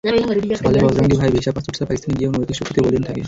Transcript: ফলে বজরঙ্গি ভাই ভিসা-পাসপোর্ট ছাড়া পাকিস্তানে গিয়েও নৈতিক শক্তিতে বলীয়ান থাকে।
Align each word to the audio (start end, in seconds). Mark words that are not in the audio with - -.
ফলে 0.61 0.79
বজরঙ্গি 0.83 1.15
ভাই 1.17 1.29
ভিসা-পাসপোর্ট 1.35 1.75
ছাড়া 1.77 1.87
পাকিস্তানে 1.89 2.15
গিয়েও 2.17 2.31
নৈতিক 2.33 2.55
শক্তিতে 2.59 2.79
বলীয়ান 2.85 3.03
থাকে। 3.03 3.19